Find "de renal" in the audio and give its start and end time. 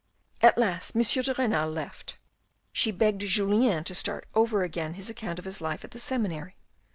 1.03-1.69